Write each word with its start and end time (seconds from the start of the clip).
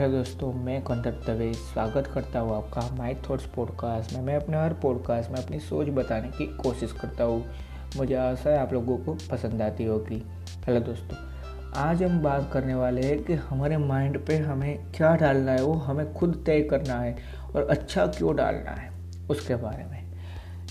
Hello 0.00 0.16
दोस्तों, 0.16 0.52
मैं 0.54 0.80
कंदर 0.82 1.14
दवे 1.26 1.52
स्वागत 1.52 2.06
करता 2.06 2.40
हूँ 2.40 2.54
आपका 2.56 2.82
माई 2.96 3.14
थॉट्स 3.28 3.46
पॉडकास्ट 3.46 4.12
में। 4.12 4.20
मैं 4.24 4.34
अपने 4.34 4.56
हर 4.56 4.72
पॉडकास्ट 4.72 5.30
में 5.30 5.36
अपनी 5.38 5.58
सोच 5.60 5.88
बताने 5.88 6.28
की 6.28 6.46
कोशिश 6.56 6.92
करता 6.92 7.24
हूँ। 7.24 7.44
मुझे 7.96 8.14
आशा 8.14 8.50
है 8.50 8.58
आप 8.58 8.72
लोगों 8.72 8.96
को 8.96 9.14
पसंद 9.30 9.62
आती 9.62 9.84
होगी। 9.84 10.22
हेलो 10.66 10.80
दोस्तों, 10.80 11.16
आज 11.76 12.02
हम 12.02 12.18
बात 12.22 12.48
करने 12.52 12.74
वाले 12.74 13.02
हैं 13.02 13.22
कि 13.24 13.34
हमारे 13.42 13.76
माइंड 13.76 14.18
पे 14.26 14.36
हमें 14.36 14.92
क्या 14.92 15.14
डालना 15.14 15.52
है, 15.52 15.62
वो 15.62 15.72
हमें 15.72 16.12
खुद 16.14 16.42
तय 16.46 16.60
करना 16.70 16.98
है 17.00 17.16
और 17.54 17.68
अच्छा 17.70 18.06
क्यों 18.08 18.34
डालना 18.36 18.70
है, 18.70 18.90
उसके 19.30 19.56
बारे 19.56 19.84
में। 19.84 20.02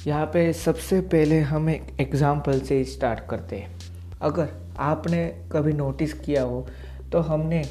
यहाँ 0.08 0.26
पे 0.26 0.52
सबसे 0.56 1.02
पहले 1.04 1.40
हम 1.42 1.70
एक 1.70 1.96
एग्ज़ाम्पल 2.00 2.60
से 2.62 2.84
स्टार्ट 2.86 3.20
करते 3.30 3.56
हैं। 3.56 3.78
अगर 4.22 4.50
आपने 4.80 5.26
कभी 5.52 5.74
नोटिस 5.74 6.14
किया 6.16 6.44
हो 6.44 6.66
तो 7.12 7.20
हमने 7.20 7.64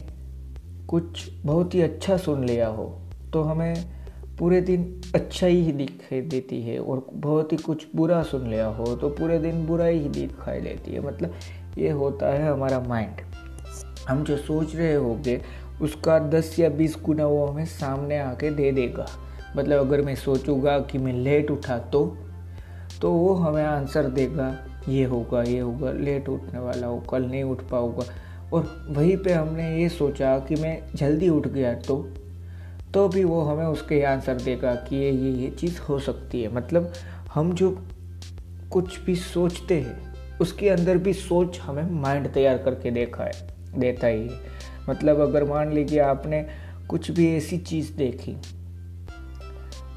कुछ 0.88 1.28
बहुत 1.44 1.74
ही 1.74 1.80
अच्छा 1.82 2.16
सुन 2.16 2.44
लिया 2.44 2.68
हो 2.68 2.84
तो 3.32 3.42
हमें 3.42 3.74
पूरे 4.38 4.60
दिन 4.60 4.84
अच्छा 5.14 5.46
ही 5.46 5.72
दिखाई 5.72 6.20
देती 6.20 6.60
है 6.62 6.78
और 6.78 7.06
बहुत 7.14 7.52
ही 7.52 7.56
कुछ 7.56 7.86
बुरा 7.96 8.22
सुन 8.22 8.48
लिया 8.50 8.66
हो 8.66 8.94
तो 8.96 9.08
पूरे 9.10 9.38
दिन 9.38 9.66
बुरा 9.66 9.84
ही 9.84 10.08
दिखाई 10.08 10.60
देती 10.60 10.92
है। 10.92 11.00
मतलब 11.00 11.34
ये 11.78 11.90
होता 11.90 12.32
है 12.32 12.50
हमारा 12.50 12.80
माइंड 12.80 13.20
हम 14.08 14.22
जो 14.24 14.36
सोच 14.36 14.74
रहे 14.76 14.94
होंगे, 14.94 15.40
उसका 15.82 16.18
दस 16.18 16.58
या 16.58 16.68
बीस 16.68 16.96
गुना 17.04 17.26
वो 17.26 17.44
हमें 17.46 17.64
सामने 17.66 18.18
आके 18.18 18.50
दे 18.50 18.70
देगा। 18.72 19.06
मतलब 19.56 19.86
अगर 19.86 20.02
मैं 20.02 20.14
सोचूँगा 20.14 20.78
कि 20.80 20.98
मैं 20.98 21.12
लेट 21.14 21.50
उठा 21.50 21.78
तो 21.92 22.04
तो 23.00 23.10
वो 23.12 23.34
हमें 23.34 23.64
आंसर 23.64 24.08
देगा, 24.10 24.54
ये 24.88 25.04
होगा 25.04 25.42
ये 25.42 25.58
होगा, 25.60 25.92
लेट 25.92 26.28
उठने 26.28 26.60
वाला 26.60 26.86
हो, 26.86 26.98
कल 27.10 27.24
नहीं 27.24 27.42
उठ 27.44 27.62
पाऊँगा। 27.70 28.04
और 28.52 28.86
वहीं 28.88 29.16
पे 29.16 29.32
हमने 29.32 29.76
ये 29.78 29.88
सोचा 29.88 30.38
कि 30.38 30.54
मैं 30.54 30.78
जल्दी 30.94 31.28
उठ 31.28 31.48
गया 31.48 31.74
तो 31.74 31.96
तो 32.94 33.08
भी 33.08 33.24
वो 33.24 33.40
हमें 33.42 33.64
उसके 33.64 34.02
आंसर 34.02 34.34
देगा 34.34 34.74
कि 34.74 34.96
ये 34.96 35.10
ये 35.12 35.30
ये 35.32 35.50
चीज़ 35.50 35.80
हो 35.80 35.98
सकती 35.98 36.42
है। 36.42 36.52
मतलब 36.54 36.92
हम 37.34 37.52
जो 37.52 37.70
कुछ 38.72 38.98
भी 39.00 39.16
सोचते 39.16 39.80
हैं, 39.80 40.38
उसके 40.38 40.68
अंदर 40.68 40.98
भी 40.98 41.12
सोच 41.12 41.58
हमें 41.60 41.90
माइंड 41.92 42.32
तैयार 42.32 42.58
करके 42.58 42.90
देखा 42.90 43.24
है, 43.24 43.48
देता 43.78 44.06
ही 44.06 44.26
है। 44.28 44.40
मतलब 44.88 45.20
अगर 45.20 45.44
मान 45.44 45.72
लीजिए 45.72 46.00
आपने 46.00 46.46
कुछ 46.88 47.10
भी 47.10 47.28
ऐसी 47.36 47.58
चीज़ 47.58 47.92
देखी, 47.92 48.36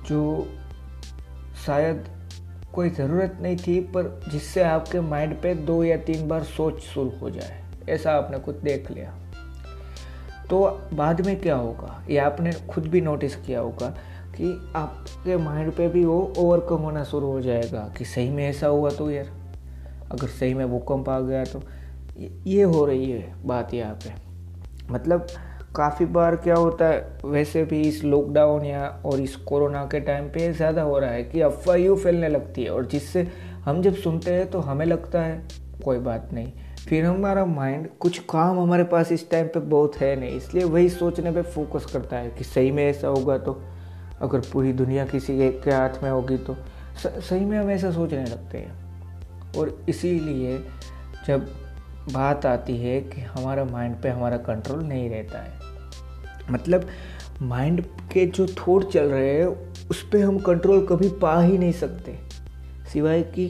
जो 0.07 0.47
शायद 1.65 2.05
कोई 2.73 2.89
ज़रूरत 2.89 3.37
नहीं 3.41 3.57
थी, 3.57 3.79
पर 3.79 4.19
जिससे 4.31 4.63
आपके 4.63 4.99
माइंड 4.99 5.41
पे 5.41 5.55
दो 5.55 5.83
या 5.83 5.97
तीन 5.97 6.27
बार 6.27 6.43
सोच 6.43 6.79
शुरू 6.83 7.09
हो 7.21 7.29
जाए। 7.29 7.60
ऐसा 7.89 8.11
आपने 8.11 8.39
कुछ 8.39 8.55
देख 8.57 8.91
लिया। 8.91 9.13
तो 10.49 10.59
बाद 10.93 11.21
में 11.25 11.39
क्या 11.41 11.55
होगा? 11.55 12.03
ये 12.09 12.17
आपने 12.19 12.51
खुद 12.69 12.87
भी 12.87 13.01
नोटिस 13.01 13.35
किया 13.35 13.59
होगा 13.59 13.89
कि 14.35 14.51
आपके 14.75 15.37
माइंड 15.37 15.71
पे 15.71 15.87
भी 15.87 16.03
वो 16.05 16.21
ओवरकम 16.37 16.81
होना 16.81 17.03
शुरू 17.03 17.27
हो 17.27 17.41
जाएगा 17.41 17.87
कि 17.97 18.05
सही 18.05 18.29
में 18.29 18.47
ऐसा 18.47 18.67
हुआ 18.67 18.89
तो 18.89 19.09
यार, 19.11 19.29
अगर 20.11 20.27
सही 20.29 20.53
में 20.53 20.67
भूकंप 20.69 21.09
आ 21.09 21.19
गया 21.19 21.43
तो 21.45 21.61
ये 22.47 22.63
हो 22.63 22.85
रही 22.85 23.11
है 23.11 23.33
बात 23.45 23.73
यहाँ 23.73 23.93
पे। 23.95 24.13
मतलब 24.91 25.27
काफ़ी 25.75 26.05
बार 26.07 26.35
क्या 26.35 26.55
होता 26.55 26.85
है, 26.85 27.19
वैसे 27.25 27.63
भी 27.63 27.81
इस 27.81 28.03
लॉकडाउन 28.03 28.65
या 28.65 28.87
और 29.05 29.19
इस 29.19 29.35
कोरोना 29.37 29.83
के 29.85 29.99
टाइम 29.99 30.27
पे 30.29 30.51
ज़्यादा 30.53 30.81
हो 30.81 30.97
रहा 30.99 31.11
है 31.11 31.23
कि 31.23 31.41
अफवाह 31.41 31.77
यूँ 31.77 31.97
फैलने 31.97 32.29
लगती 32.29 32.63
है 32.63 32.69
और 32.69 32.85
जिससे 32.85 33.27
हम 33.65 33.81
जब 33.81 33.95
सुनते 33.95 34.33
हैं 34.33 34.49
तो 34.51 34.59
हमें 34.59 34.85
लगता 34.85 35.21
है, 35.21 35.41
कोई 35.83 35.97
बात 35.99 36.29
नहीं। 36.33 36.51
फिर 36.87 37.05
हमारा 37.05 37.45
माइंड 37.45 37.87
कुछ 37.99 38.17
काम 38.29 38.59
हमारे 38.59 38.83
पास 38.83 39.11
इस 39.11 39.29
टाइम 39.31 39.47
पे 39.47 39.59
बहुत 39.59 39.95
है 39.97 40.15
नहीं, 40.19 40.35
इसलिए 40.37 40.63
वही 40.63 40.89
सोचने 40.89 41.31
पे 41.31 41.41
फोकस 41.41 41.85
करता 41.93 42.17
है 42.17 42.29
कि 42.29 42.43
सही 42.43 42.71
में 42.71 42.83
ऐसा 42.85 43.07
होगा 43.07 43.37
तो 43.37 43.61
अगर 44.21 44.39
पूरी 44.53 44.73
दुनिया 44.73 45.05
किसी 45.05 45.39
एक 45.41 45.61
के 45.63 45.71
हाथ 45.71 46.03
में 46.03 46.09
होगी 46.09 46.37
तो 46.37 46.55
सही 46.97 47.45
में 47.45 47.57
हम 47.57 47.69
ऐसा 47.71 47.91
सोचने 47.91 48.23
लगते 48.23 48.57
हैं। 48.57 49.53
और 49.53 49.85
इसीलिए 49.89 50.57
जब 51.27 51.47
बात 52.13 52.45
आती 52.45 52.77
है 52.77 52.99
कि 53.01 53.21
हमारा 53.21 53.65
माइंड 53.65 53.95
पे 54.01 54.09
हमारा 54.09 54.37
कंट्रोल 54.39 54.83
नहीं 54.83 55.09
रहता 55.09 55.39
है 55.39 56.51
मतलब 56.51 56.87
माइंड 57.41 57.81
के 58.13 58.25
जो 58.27 58.45
थॉट 58.57 58.91
चल 58.91 59.05
रहे 59.05 59.33
हैं, 59.33 59.45
उस 59.89 60.01
पर 60.03 60.23
हम 60.23 60.37
कंट्रोल 60.39 60.85
कभी 60.87 61.09
पा 61.21 61.41
ही 61.41 61.57
नहीं 61.57 61.71
सकते। 61.73 62.17
सिवाय 62.93 63.21
कि 63.35 63.45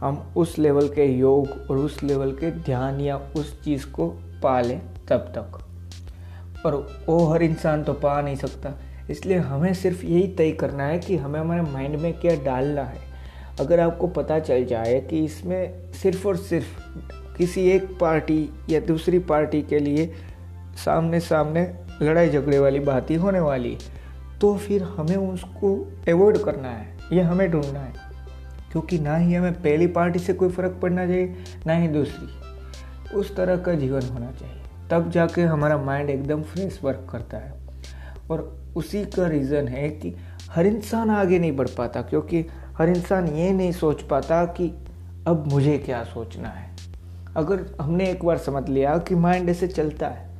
हम 0.00 0.32
उस 0.36 0.58
लेवल 0.58 0.88
के 0.88 1.04
योग 1.04 1.70
और 1.70 1.76
उस 1.76 2.02
लेवल 2.02 2.32
के 2.32 2.50
ध्यान 2.50 3.00
या 3.00 3.16
उस 3.36 3.62
चीज़ 3.64 3.86
को 3.86 4.08
पा 4.42 4.60
लें 4.60 4.80
तब 5.08 5.32
तक। 5.36 5.58
और 6.66 6.74
वो 7.08 7.24
हर 7.26 7.42
इंसान 7.42 7.84
तो 7.84 7.92
पा 7.92 8.20
नहीं 8.20 8.36
सकता। 8.36 8.72
इसलिए 9.10 9.38
हमें 9.38 9.74
सिर्फ़ 9.74 10.04
यही 10.06 10.28
तय 10.28 10.50
करना 10.50 10.84
है 10.84 10.98
कि 10.98 11.16
हमें 11.16 11.40
हमारे 11.40 11.62
माइंड 11.62 11.96
में 11.96 12.12
क्या 12.12 12.34
डालना 12.44 12.82
है। 12.82 13.00
अगर 13.60 13.80
आपको 13.80 14.06
पता 14.06 14.38
चल 14.38 14.64
जाए 14.64 15.00
कि 15.00 15.24
इसमें 15.24 15.92
सिर्फ़ 15.92 16.28
और 16.28 16.36
सिर्फ़ 16.36 17.36
किसी 17.38 17.68
एक 17.70 17.88
पार्टी 18.00 18.48
या 18.70 18.80
दूसरी 18.80 19.18
पार्टी 19.18 19.62
के 19.62 19.78
लिए 19.78 20.12
सामने 20.84 21.20
सामने 21.20 21.62
लड़ाई 22.02 22.30
झगड़े 22.30 22.58
वाली 22.58 22.78
बात 22.80 23.10
ही 23.10 23.14
होने 23.14 23.40
वाली 23.40 23.76
तो 24.40 24.56
फिर 24.56 24.82
हमें 24.82 25.16
उसको 25.16 25.74
अवॉइड 26.08 26.38
करना 26.38 26.68
है 26.68 26.96
ये 27.12 27.22
हमें 27.22 27.50
ढूंढना 27.50 27.80
है। 27.80 28.05
क्योंकि 28.76 28.98
ना 28.98 29.16
ही 29.16 29.34
हमें 29.34 29.52
पहली 29.52 29.86
पार्टी 29.86 30.18
से 30.18 30.32
कोई 30.32 30.48
फ़र्क 30.48 30.78
पड़ना 30.82 31.06
चाहिए, 31.06 31.36
ना 31.66 31.72
ही 31.72 31.88
दूसरी। 31.88 32.46
उस 33.16 33.36
तरह 33.36 33.56
का 33.56 33.74
जीवन 33.74 34.02
होना 34.02 34.32
चाहिए। 34.32 34.62
तब 34.90 35.10
जाके 35.10 35.42
हमारा 35.42 35.78
माइंड 35.78 36.10
एकदम 36.10 36.42
फ्रेश 36.42 36.80
वर्क 36.82 37.06
करता 37.10 37.36
है। 37.36 37.54
और 38.30 38.60
उसी 38.76 39.04
का 39.04 39.26
रीज़न 39.26 39.68
है 39.68 39.88
कि 39.90 40.16
हर 40.50 40.66
इंसान 40.66 41.10
आगे 41.10 41.38
नहीं 41.38 41.56
बढ़ 41.56 41.68
पाता, 41.78 42.02
क्योंकि 42.02 42.46
हर 42.78 42.88
इंसान 42.88 43.26
ये 43.26 43.52
नहीं 43.52 43.72
सोच 43.72 44.02
पाता 44.02 44.44
कि 44.44 44.84
अब 45.26 45.46
मुझे 45.46 45.78
क्या 45.78 46.04
सोचना 46.04 46.48
है। 46.48 46.70
अगर 47.36 47.74
हमने 47.80 48.10
एक 48.10 48.24
बार 48.24 48.38
समझ 48.38 48.68
लिया 48.68 48.98
कि 48.98 49.14
माइंड 49.14 49.48
ऐसे 49.48 49.68
चलता 49.68 50.08
है, 50.08 50.30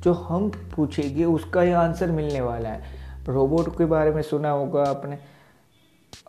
जो 0.00 0.12
हम 0.12 0.48
पूछेंगे 0.48 1.24
उसका 1.24 1.60
ही 1.60 1.72
आंसर 1.72 2.10
मिलने 2.10 2.40
वाला 2.40 2.68
है। 2.68 2.82
रोबोट 3.28 3.78
के 3.78 3.84
बारे 3.84 4.10
में 4.10 4.22
सुना 4.22 4.50
होगा 4.50 4.82
आपने। 4.82 5.18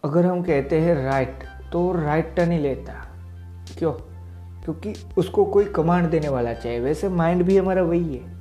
अगर 0.05 0.25
हम 0.25 0.43
कहते 0.43 0.79
हैं 0.79 0.95
राइट 0.95 1.39
तो 1.71 1.91
राइट 1.93 2.33
टर्न 2.35 2.51
ही 2.51 2.57
लेता। 2.57 2.93
क्यों? 3.77 3.91
क्योंकि 4.63 4.93
उसको 5.17 5.45
कोई 5.45 5.65
कमांड 5.65 6.09
देने 6.09 6.29
वाला 6.29 6.53
चाहिए। 6.53 6.79
वैसे 6.79 7.09
माइंड 7.09 7.43
भी 7.43 7.57
हमारा 7.57 7.81
वही 7.81 8.15
है। 8.15 8.39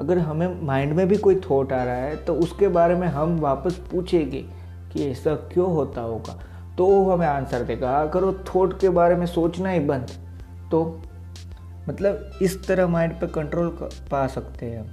अगर 0.00 0.18
हमें 0.18 0.62
माइंड 0.62 0.92
में 0.92 1.06
भी 1.08 1.16
कोई 1.16 1.40
थॉट 1.40 1.72
आ 1.72 1.82
रहा 1.84 1.94
है 1.94 2.16
तो 2.16 2.34
उसके 2.34 2.68
बारे 2.68 2.94
में 2.94 3.06
हम 3.08 3.38
वापस 3.40 3.74
पूछेंगे 3.90 4.44
कि 4.92 5.10
ऐसा 5.10 5.34
क्यों 5.52 5.70
होता 5.72 6.00
होगा। 6.00 6.38
तो 6.78 6.86
वो 6.86 7.12
हमें 7.12 7.26
आंसर 7.26 7.62
देगा। 7.62 7.90
अगर 7.90 8.24
वो 8.24 8.32
थॉट 8.46 8.78
के 8.80 8.88
बारे 8.88 9.14
में 9.14 9.26
सोचना 9.26 9.70
ही 9.70 9.80
बंद 9.80 10.10
तो 10.70 11.02
मतलब 11.88 12.38
इस 12.42 12.66
तरह 12.66 12.86
माइंड 12.86 13.12
पे 13.12 13.26
कंट्रोल 13.26 13.68
पा 14.10 14.26
सकते 14.26 14.66
हैं 14.66 14.80
हम। 14.80 14.88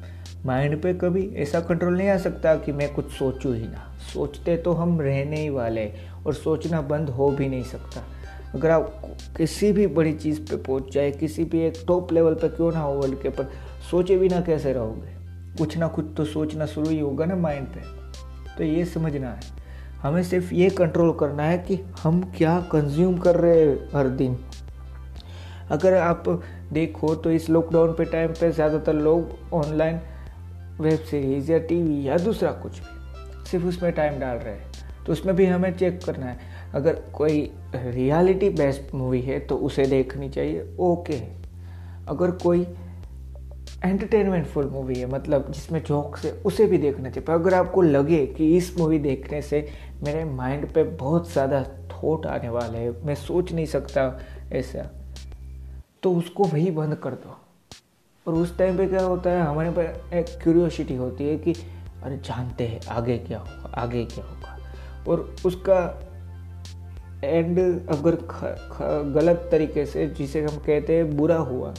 माइंड 0.45 0.81
पे 0.81 0.93
कभी 0.93 1.25
ऐसा 1.35 1.59
कंट्रोल 1.59 1.97
नहीं 1.97 2.09
आ 2.09 2.17
सकता 2.17 2.55
कि 2.55 2.71
मैं 2.71 2.93
कुछ 2.93 3.11
सोचूं 3.11 3.55
ही 3.55 3.63
ना। 3.63 3.93
सोचते 4.13 4.57
तो 4.57 4.73
हम 4.73 4.99
रहने 5.01 5.41
ही 5.41 5.49
वाले 5.49 5.91
और 6.27 6.33
सोचना 6.33 6.81
बंद 6.81 7.09
हो 7.09 7.29
भी 7.29 7.47
नहीं 7.49 7.63
सकता। 7.63 8.03
अगर 8.55 8.71
आप 8.71 9.01
किसी 9.37 9.71
भी 9.71 9.87
बड़ी 9.87 10.13
चीज़ 10.13 10.39
पे 10.41 10.57
पहुँच 10.57 10.93
जाए, 10.93 11.11
किसी 11.11 11.43
भी 11.43 11.61
एक 11.61 11.83
टॉप 11.87 12.11
लेवल 12.13 12.33
पे 12.33 12.49
क्यों 12.49 12.71
ना 12.71 12.79
हो 12.79 12.93
वर्ल्ड 12.93 13.21
के 13.21 13.29
पर 13.29 13.49
सोचे 13.91 14.17
भी 14.17 14.29
ना 14.29 14.41
कैसे 14.41 14.73
रहोगे? 14.73 15.15
कुछ 15.57 15.77
ना 15.77 15.87
कुछ 15.87 16.05
तो 16.17 16.25
सोचना 16.25 16.65
शुरू 16.65 16.89
ही 16.89 16.99
होगा 16.99 17.25
ना 17.25 17.35
माइंड 17.35 17.67
पे। 17.67 17.81
तो 18.57 18.63
ये 18.63 18.85
समझना 18.85 19.29
है। 19.29 19.55
हमें 20.01 20.23
सिर्फ़ 20.23 20.53
ये 20.53 20.69
कंट्रोल 20.69 21.11
करना 21.19 21.43
है 21.43 21.57
कि 21.57 21.79
हम 22.03 22.21
क्या 22.37 22.59
कंज्यूम 22.71 23.17
कर 23.17 23.35
रहे 23.35 23.61
हैं 23.61 23.77
हर 23.93 24.09
दिन। 24.09 24.37
अगर 25.71 25.93
आप 25.93 26.23
देखो 26.73 27.13
तो 27.15 27.31
इस 27.31 27.49
लॉकडाउन 27.49 27.93
पे 27.93 28.05
टाइम 28.05 28.31
पे 28.31 28.51
ज़्यादातर 28.51 28.93
लोग 28.93 29.53
ऑनलाइन 29.53 29.99
वेब 30.79 30.99
सीरीज़ 31.01 31.51
या 31.51 31.57
टीवी 31.59 32.07
या 32.07 32.17
दूसरा 32.17 32.51
कुछ 32.53 32.79
भी, 32.79 33.45
सिर्फ़ 33.49 33.65
उसमें 33.65 33.91
टाइम 33.91 34.19
डाल 34.19 34.37
रहे 34.37 34.53
हैं। 34.53 34.66
तो 35.07 35.13
उसमें 35.13 35.35
भी 35.35 35.45
हमें 35.45 35.71
चेक 35.77 36.03
करना 36.03 36.25
है। 36.25 36.37
अगर 36.75 36.95
कोई 37.13 37.39
रियलिटी 37.75 38.49
बेस्ड 38.51 38.93
मूवी 38.95 39.21
है 39.21 39.39
तो 39.39 39.55
उसे 39.57 39.85
देखनी 39.87 40.29
चाहिए। 40.29 40.67
ओके 40.79 41.21
अगर 42.09 42.31
कोई 42.43 42.65
एंटरटेनमेंट 43.83 44.45
फुल 44.45 44.65
मूवी 44.65 44.95
है 44.95 45.09
मतलब 45.09 45.51
जिसमें 45.51 45.81
जोक्स 45.83 46.25
है 46.25 46.31
उसे 46.45 46.65
भी 46.65 46.77
देखना 46.77 47.09
चाहिए। 47.09 47.25
पर 47.25 47.33
अगर 47.33 47.53
आपको 47.53 47.81
लगे 47.81 48.25
कि 48.27 48.55
इस 48.57 48.77
मूवी 48.79 48.99
देखने 48.99 49.41
से 49.41 49.67
मेरे 50.03 50.23
माइंड 50.25 50.67
पे 50.73 50.83
बहुत 50.83 51.31
ज़्यादा 51.31 51.63
थॉट 51.93 52.25
आने 52.25 52.49
वाले 52.49 52.77
हैं, 52.77 52.95
मैं 53.05 53.15
सोच 53.15 53.51
नहीं 53.53 53.65
सकता 53.65 54.19
ऐसा 54.53 54.89
तो 56.03 56.13
उसको 56.13 56.43
वही 56.45 56.71
बंद 56.71 56.95
कर 56.95 57.11
दो। 57.13 57.37
और 58.25 58.33
उस 58.33 58.57
टाइम 58.57 58.77
पे 58.77 58.85
क्या 58.87 59.01
होता 59.01 59.29
है, 59.29 59.41
हमारे 59.41 59.69
पर 59.71 60.15
एक 60.15 60.37
क्यूरियोसिटी 60.43 60.95
होती 60.95 61.27
है 61.27 61.37
कि, 61.37 61.53
अरे 62.03 62.17
जानते 62.17 62.67
हैं, 62.67 62.79
आगे 62.89 63.17
क्या 63.17 63.39
होगा, 63.39 63.71
आगे 63.77 64.03
क्या 64.05 64.25
होगा? 64.25 64.46
और 65.07 65.35
उसका 65.45 65.79
एंड 67.23 67.59
अगर 67.89 68.15
ख, 68.15 68.43
ख, 68.73 68.81
गलत 69.15 69.47
तरीके 69.51 69.85
से 69.85 70.07
जिसे 70.07 70.41
हम 70.41 70.57
कहते 70.57 70.95
हैं 70.95 71.17
बुरा 71.17 71.37
हुआ 71.37 71.73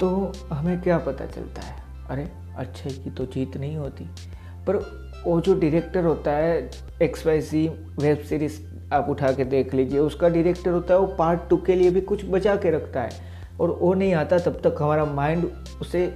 तो 0.00 0.32
हमें 0.52 0.80
क्या 0.80 0.98
पता 0.98 1.26
चलता 1.26 1.62
है? 1.62 1.82
अरे 2.10 2.30
अच्छे 2.56 2.90
की 2.90 3.10
तो 3.10 3.26
जीत 3.26 3.56
नहीं 3.56 3.76
होती। 3.76 4.04
पर 4.66 4.76
वो 5.26 5.40
जो 5.40 5.54
डायरेक्टर 5.54 6.04
होता 6.04 6.30
है 6.30 6.70
X 7.02 7.26
Y 7.26 7.40
C 7.40 7.68
web 8.00 8.18
series 8.18 8.60
आप 8.92 9.08
उठा 9.08 9.32
के 9.32 9.44
देख 9.44 9.74
लीजिए 9.74 9.98
उसका 9.98 10.28
डायरेक्टर 10.28 10.70
होता 10.70 10.94
है 10.94 11.00
वो 11.00 11.06
पार्ट 11.06 11.40
टू 11.50 11.56
के 11.56 11.74
लिए 11.74 11.90
भी 11.90 12.00
कुछ 12.00 12.24
बचा 12.24 12.56
के 12.56 12.70
रखता 12.70 13.02
है। 13.02 13.10
और 13.60 13.70
वो 13.70 13.94
नहीं 13.94 14.14
आता 14.14 14.38
तब 14.38 14.60
तक 14.64 14.82
हमारा 14.82 15.04
माइंड 15.04 15.44
उसे 15.80 16.06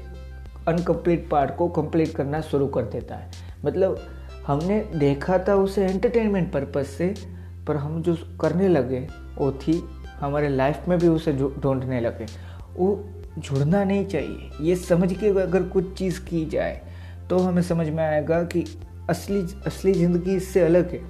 अनकम्प्लीट 0.69 1.29
पार्ट 1.31 1.57
को 1.57 1.69
कंप्लीट 1.69 2.15
करना 2.15 2.41
शुरू 2.41 2.67
कर 2.67 2.83
देता 2.83 3.15
है। 3.15 3.31
मतलब 3.65 3.99
हमने 4.47 4.79
देखा 4.95 5.39
था 5.39 5.55
उसे 5.57 5.85
एंटरटेनमेंट 5.85 6.53
पर्पज 6.53 6.87
से, 6.87 7.15
पर 7.67 7.77
हम 7.77 8.03
जो 8.03 8.17
करने 8.41 8.69
लगे, 8.69 9.01
वो 9.39 9.51
थी 9.53 9.83
हमारे 10.21 10.49
लाइफ 10.49 10.89
में 10.89 10.99
भी 10.99 11.09
उसे 11.09 11.33
ढूँढने 11.33 12.01
लगे। 12.01 12.27
वो 12.77 13.05
जुड़ना 13.39 13.83
नहीं 13.85 14.05
चाहिए। 14.07 14.51
ये 14.61 14.77
समझ 14.77 15.13
के 15.13 15.29
अगर 15.41 15.63
कुछ 15.65 15.93
चीज़ 15.99 16.21
की 16.21 16.45
जाए 16.47 16.81
तो 17.31 17.39
हमें 17.39 17.63
समझ 17.63 17.89
में 17.89 18.03
आएगा 18.05 18.43
कि 18.45 18.65
असली 19.11 19.41
असली 19.67 19.93
ज़िंदगी 19.95 20.35
इससे 20.37 20.61
अलग 20.61 20.93
है। 20.93 21.03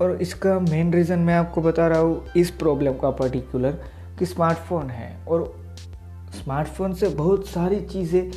और 0.00 0.18
इसका 0.22 0.58
मेन 0.60 0.92
रीज़न 0.92 1.18
मैं 1.18 1.34
आपको 1.34 1.62
बता 1.62 1.86
रहा 1.88 1.98
हूँ, 1.98 2.24
इस 2.36 2.50
प्रॉब्लम 2.52 2.92
का 2.92 3.10
पर्टिकुलर 3.12 3.78
कि 4.18 4.26
स्मार्टफ़ोन 4.26 4.90
है। 4.90 5.26
और 5.26 5.54
स्मार्टफ़ोन 6.34 6.94
से 6.94 7.08
बहुत 7.10 7.46
सारी 7.46 7.80
चीज़ें 7.82 8.30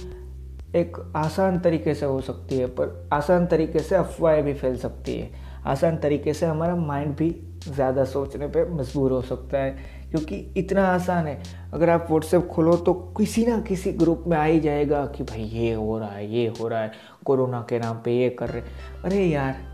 एक 0.78 0.98
आसान 1.16 1.60
तरीके 1.60 1.94
से 1.94 2.06
हो 2.06 2.22
सकती 2.22 2.58
है, 2.58 2.66
पर 2.68 3.10
आसान 3.14 3.46
तरीके 3.48 3.80
से 3.80 3.96
अफवाहें 3.96 4.44
भी 4.44 4.54
फैल 4.54 4.78
सकती 4.78 5.18
है। 5.18 5.30
आसान 5.66 5.98
तरीके 5.98 6.34
से 6.34 6.46
हमारा 6.46 6.76
माइंड 6.76 7.16
भी 7.16 7.30
ज़्यादा 7.68 8.04
सोचने 8.06 8.48
पे 8.48 8.66
मजबूर 8.72 9.12
हो 9.12 9.22
सकता 9.22 9.58
है, 9.58 9.72
क्योंकि 10.12 10.36
इतना 10.58 10.86
आसान 10.88 11.28
है। 11.28 11.42
अगर 11.74 11.90
आप 11.90 12.08
व्हाट्सएप 12.10 12.48
खोलो 12.48 12.76
तो 12.78 12.94
किसी 13.18 13.46
ना 13.46 13.60
किसी 13.62 13.92
ग्रुप 13.94 14.24
में 14.28 14.38
आ 14.38 14.44
ही 14.44 14.60
जाएगा 14.60 15.06
कि 15.08 15.24
भाई 15.24 15.44
ये 15.44 15.74
हो 15.74 15.98
रहा 16.00 16.10
है, 16.10 16.32
ये 16.32 16.48
हो 16.60 16.68
रहा 16.68 16.82
है, 16.82 16.92
कोरोना 17.26 17.62
के 17.70 17.80
नाम 17.80 18.02
पे 18.06 18.18
ये 18.18 18.30
कर 18.32 18.50
रहे 18.50 18.62
अरे 19.06 19.26
यार 19.26 19.66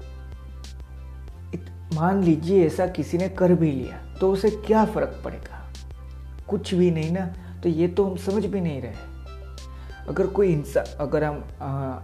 मान 1.93 2.23
लीजिए 2.23 2.65
ऐसा 2.65 2.85
किसी 2.87 3.17
ने 3.17 3.27
कर 3.29 3.53
भी 3.53 3.71
लिया 3.71 3.97
तो 4.19 4.31
उसे 4.31 4.49
क्या 4.57 4.83
फ़र्क 4.85 5.21
पड़ेगा? 5.23 5.59
कुछ 6.49 6.73
भी 6.73 6.89
नहीं 6.91 7.11
ना 7.11 7.25
तो 7.63 7.69
ये 7.69 7.87
तो 7.87 8.05
हम 8.05 8.15
समझ 8.17 8.45
भी 8.45 8.61
नहीं 8.61 8.81
रहे। 8.81 9.12
अगर 10.09 10.27
कोई 10.27 10.51
इंसान 10.51 10.85
अगर 10.99 11.23
हम 11.23 11.43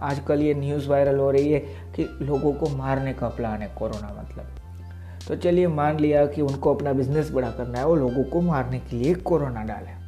आजकल 0.02 0.42
ये 0.42 0.54
न्यूज़ 0.54 0.88
वायरल 0.88 1.18
हो 1.18 1.30
रही 1.30 1.52
है 1.52 1.58
कि 1.96 2.08
लोगों 2.22 2.52
को 2.52 2.68
मारने 2.68 3.12
का 3.12 3.28
प्लान 3.28 3.62
है 3.62 3.68
कोरोना 3.78 4.08
मतलब। 4.20 4.46
तो 5.28 5.36
चलिए 5.36 5.66
मान 5.68 5.98
लिया 5.98 6.24
कि 6.26 6.42
उनको 6.42 6.74
अपना 6.74 6.92
बिज़नेस 6.92 7.30
बड़ा 7.30 7.50
करना 7.50 7.78
है 7.78 7.86
वो 7.86 7.94
लोगों 7.94 8.24
को 8.24 8.40
मारने 8.40 8.78
के 8.80 8.96
लिए 8.96 9.14
कोरोना 9.14 9.62
डाले। 9.62 9.98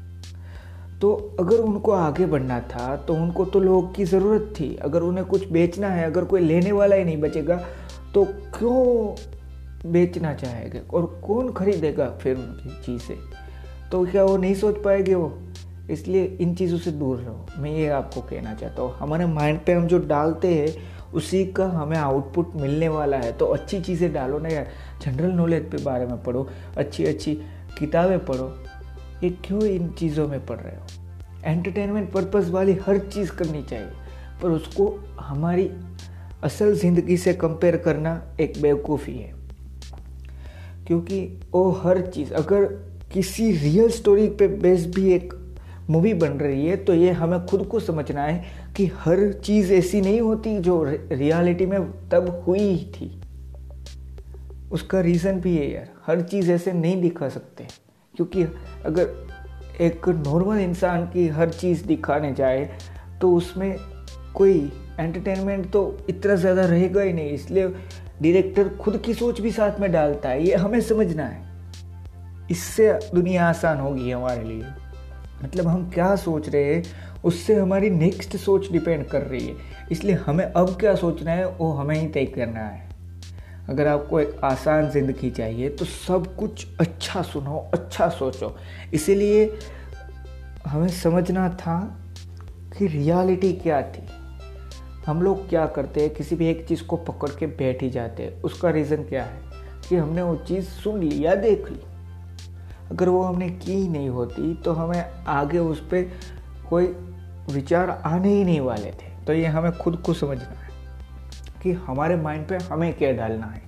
तो 1.00 1.12
अगर 1.40 1.56
उनको 1.56 1.92
आगे 1.92 2.26
बढ़ना 2.26 2.58
था 2.70 2.96
तो 2.96 3.14
उनको 3.14 3.44
तो 3.44 3.60
लोगों 3.60 3.88
की 3.88 4.04
ज़रूरत 4.04 4.52
थी। 4.60 4.74
अगर 4.76 5.02
उन्हें 5.02 5.26
कुछ 5.26 5.48
बेचना 5.48 5.88
है, 5.88 6.04
अगर 6.04 6.24
कोई 6.24 6.40
लेने 6.40 6.72
वाला 6.72 6.96
ही 6.96 7.04
नहीं 7.04 7.20
बचेगा 7.20 7.56
तो 8.14 8.24
क्यों 8.58 9.92
बेचना 9.92 10.32
चाहेगा? 10.34 10.80
और 10.90 11.06
कौन 11.26 11.52
खरीदेगा 11.52 12.08
फिर 12.22 12.36
उनकी 12.36 12.70
चीज़ें? 12.82 13.16
तो 13.90 14.04
क्या 14.06 14.24
वो 14.24 14.36
नहीं 14.36 14.54
सोच 14.54 14.82
पाएँगे 14.84 15.14
वो? 15.14 15.32
इसलिए 15.90 16.24
इन 16.24 16.54
चीज़ों 16.54 16.78
से 16.78 16.90
दूर 16.90 17.18
रहो। 17.18 17.46
मैं 17.58 17.70
ये 17.70 17.88
आपको 17.88 18.20
कहना 18.20 18.54
चाहता 18.54 18.82
हूँ, 18.82 18.94
हमारे 18.94 19.26
माइंड 19.26 19.60
पे 19.60 19.72
हम 19.72 19.86
जो 19.86 19.98
डालते 19.98 20.54
हैं, 20.54 20.74
उसी 21.12 21.44
का 21.46 21.66
हमें 21.66 21.96
आउटपुट 21.96 22.52
मिलने 22.56 22.88
वाला 22.88 23.16
है। 23.16 23.32
तो 23.32 23.46
अच्छी 23.46 23.80
चीज़ें 23.80 24.12
डालो 24.12 24.38
ना 24.38 24.48
यार। 24.48 24.66
जनरल 25.02 25.30
नॉलेज 25.30 25.62
के 25.62 25.84
बारे 25.84 26.06
में 26.06 26.22
पढ़ो 26.22 26.48
अच्छी 26.76 27.04
अच्छी 27.04 27.34
किताबें 27.78 28.24
पढ़ो। 28.24 28.58
ये 29.24 29.30
क्यों 29.30 29.62
इन 29.62 29.88
चीज़ों 29.88 30.28
में 30.28 30.46
पढ़ 30.46 30.58
रहे 30.58 30.76
हो? 30.76 30.82
एंटरटेनमेंट 31.44 32.12
पर्पज़ 32.12 32.50
वाली 32.50 32.72
हर 32.72 32.98
चीज़ 32.98 33.32
करनी 33.32 33.62
चाहिए। 33.62 33.90
पर 34.42 34.48
उसको 34.48 35.04
हमारी 35.20 35.70
असल 36.44 36.74
ज़िंदगी 36.74 37.16
से 37.16 37.34
कंपेयर 37.34 37.76
करना 37.76 38.22
एक 38.40 38.62
बेवकूफ़ी 38.62 39.18
है। 39.18 39.34
क्योंकि 40.86 41.40
वो 41.52 41.70
हर 41.70 42.00
चीज़, 42.06 42.32
अगर 42.32 42.64
किसी 43.12 43.52
रियल 43.52 43.88
स्टोरी 43.88 44.28
पे 44.28 44.48
बेस्ड 44.48 44.94
भी 44.94 45.12
एक 45.12 45.41
मूवी 45.92 46.12
बन 46.14 46.38
रही 46.38 46.66
है 46.66 46.76
तो 46.76 46.94
ये 46.94 47.10
हमें 47.12 47.44
खुद 47.46 47.66
को 47.66 47.80
समझना 47.80 48.22
है 48.22 48.44
कि 48.76 48.86
हर 48.96 49.32
चीज़ 49.34 49.72
ऐसी 49.72 50.00
नहीं 50.00 50.20
होती 50.20 50.58
जो 50.60 50.82
रियलिटी 50.84 51.66
में 51.66 51.80
तब 52.10 52.44
हुई 52.46 52.76
थी। 52.94 53.10
उसका 54.72 55.00
रीज़न 55.00 55.40
भी 55.40 55.56
है 55.56 55.70
यार, 55.70 55.88
हर 56.06 56.20
चीज़ 56.22 56.50
ऐसे 56.52 56.72
नहीं 56.72 57.00
दिखा 57.02 57.28
सकते। 57.28 57.66
क्योंकि 58.14 58.42
अगर 58.86 59.30
एक 59.80 60.08
नॉर्मल 60.08 60.58
इंसान 60.58 61.06
की 61.06 61.26
हर 61.28 61.50
चीज़ 61.50 61.84
दिखाने 61.86 62.32
जाए 62.32 62.68
तो 63.20 63.34
उसमें 63.34 63.76
कोई 64.34 64.58
एंटरटेनमेंट 65.00 65.70
तो 65.70 65.82
इतना 66.08 66.34
ज़्यादा 66.34 66.64
रहेगा 66.64 67.02
ही 67.02 67.12
नहीं, 67.12 67.30
इसलिए 67.30 67.68
डायरेक्टर 68.22 68.68
खुद 68.76 68.96
की 68.96 69.14
सोच 69.14 69.40
भी 69.40 69.50
साथ 69.52 69.80
में 69.80 69.90
डालता 69.92 70.28
है, 70.28 70.46
ये 70.46 70.54
हमें 70.54 70.80
समझना 70.80 71.24
है। 71.24 71.50
इससे 72.50 72.92
दुनिया 73.14 73.48
आसान 73.48 73.78
होगी 73.78 74.10
हमारे 74.10 74.44
लिए। 74.44 74.64
मतलब 75.44 75.66
हम 75.66 75.90
क्या 75.90 76.16
सोच 76.16 76.48
रहे 76.48 76.74
हैं, 76.74 76.82
उससे 77.24 77.54
हमारी 77.54 77.90
नेक्स्ट 77.90 78.36
सोच 78.36 78.72
डिपेंड 78.72 79.06
कर 79.06 79.22
रही 79.22 79.46
है। 79.46 79.54
इसलिए 79.92 80.14
हमें 80.14 80.44
अब 80.44 80.76
क्या 80.80 80.94
सोचना 80.94 81.30
है, 81.30 81.48
वो 81.48 81.72
हमें 81.72 81.96
ही 81.96 82.08
तय 82.08 82.24
करना 82.24 82.60
है। 82.60 82.90
अगर 83.68 83.86
आपको 83.86 84.20
एक 84.20 84.40
आसान 84.44 84.90
ज़िंदगी 84.90 85.30
चाहिए 85.30 85.68
तो 85.68 85.84
सब 85.84 86.36
कुछ 86.36 86.66
अच्छा 86.80 87.22
सुनो 87.22 87.70
अच्छा 87.74 88.08
सोचो। 88.08 88.56
इसीलिए 88.94 89.58
हमें 90.66 90.88
समझना 90.88 91.48
था 91.48 91.98
कि 92.78 92.86
रियलिटी 92.86 93.52
क्या 93.52 93.82
थी। 93.82 94.06
हम 95.06 95.22
लोग 95.22 95.48
क्या 95.48 95.66
करते 95.66 96.00
हैं, 96.00 96.10
किसी 96.10 96.36
भी 96.36 96.46
एक 96.46 96.66
चीज़ 96.68 96.82
को 96.82 96.96
पकड़ 96.96 97.30
के 97.30 97.46
बैठ 97.46 97.82
ही 97.82 97.90
जाते 97.90 98.22
हैं। 98.22 98.42
उसका 98.42 98.70
रीज़न 98.70 98.96
क्या 98.96 99.24
है? 99.24 99.40
कि 99.88 99.96
हमने 99.96 100.22
वो 100.22 100.36
चीज़ 100.36 100.64
सुन 100.64 101.02
ली 101.02 101.26
या 101.26 101.34
देख 101.34 101.68
ली। 101.68 101.80
अगर 102.92 103.08
वो 103.08 103.22
हमने 103.22 103.48
की 103.50 103.72
ही 103.72 103.88
नहीं 103.88 104.08
होती 104.08 104.54
तो 104.54 104.72
हमें 104.72 105.04
आगे 105.28 105.58
उस 105.58 105.80
पर 105.84 106.10
कोई 106.70 106.86
विचार 107.50 107.90
आने 107.90 108.28
ही 108.28 108.44
नहीं 108.44 108.60
वाले 108.60 108.90
थे। 108.92 109.10
तो 109.26 109.32
ये 109.32 109.46
हमें 109.46 109.70
खुद 109.72 109.96
को 109.96 110.14
समझना 110.14 110.60
है 110.60 110.70
कि 111.62 111.72
हमारे 111.82 112.16
माइंड 112.16 112.46
पे 112.48 112.56
हमें 112.64 112.92
क्या 112.94 113.12
डालना 113.12 113.46
है। 113.46 113.62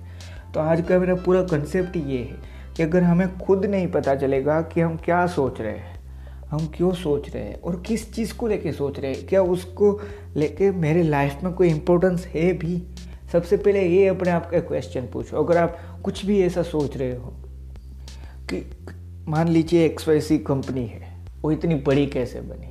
तो 0.53 0.59
आज 0.59 0.81
का 0.81 0.99
मेरा 0.99 1.15
पूरा 1.15 1.41
कंसेप्ट 1.43 1.95
ये 1.97 2.17
है 2.19 2.37
कि 2.77 2.83
अगर 2.83 3.03
हमें 3.03 3.37
खुद 3.37 3.65
नहीं 3.65 3.87
पता 3.87 4.15
चलेगा 4.15 4.61
कि 4.63 4.81
हम 4.81 4.97
क्या 4.97 5.25
सोच 5.27 5.61
रहे 5.61 5.71
हैं, 5.71 5.99
हम 6.49 6.67
क्यों 6.75 6.91
सोच 6.93 7.29
रहे 7.29 7.43
हैं 7.43 7.59
और 7.61 7.81
किस 7.87 8.13
चीज़ 8.13 8.33
को 8.33 8.47
लेके 8.47 8.71
सोच 8.71 8.99
रहे 8.99 9.13
हैं, 9.13 9.25
क्या 9.27 9.41
उसको 9.41 9.99
लेके 10.35 10.71
मेरे 10.71 11.03
लाइफ 11.03 11.43
में 11.43 11.53
कोई 11.53 11.69
इम्पोर्टेंस 11.69 12.25
है 12.25 12.51
भी? 12.53 12.81
सबसे 13.31 13.57
पहले 13.57 13.81
ये 13.81 14.07
अपने 14.07 14.31
आप 14.31 14.49
का 14.51 14.59
क्वेश्चन 14.59 15.07
पूछो। 15.13 15.43
अगर 15.43 15.57
आप 15.57 15.77
कुछ 16.03 16.25
भी 16.25 16.41
ऐसा 16.41 16.61
सोच 16.63 16.97
रहे 16.97 17.15
हो 17.15 17.33
कि 18.49 18.57
मान 19.27 19.47
लीजिए 19.47 19.85
एक्स 19.85 20.07
वाई 20.07 20.21
सी 20.21 20.37
कंपनी 20.37 20.85
है, 20.85 21.17
वो 21.41 21.51
इतनी 21.51 21.75
बड़ी 21.75 22.07
कैसे 22.07 22.41
बनी? 22.41 22.67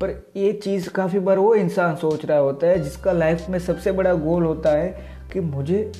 पर 0.00 0.32
ये 0.36 0.52
चीज़ 0.52 0.88
काफ़ी 0.90 1.18
बार 1.18 1.38
वो 1.38 1.54
इंसान 1.54 1.96
सोच 1.96 2.24
रहा 2.24 2.38
होता 2.38 2.66
है, 2.66 2.82
जिसका 2.82 3.12
लाइफ 3.12 3.46
में 3.50 3.58
सबसे 3.58 3.92
बड़ा 3.92 4.14
गोल 4.14 4.44
होता 4.44 4.70
है 4.70 5.00
कि 5.32 5.40
मुझे 5.40 5.92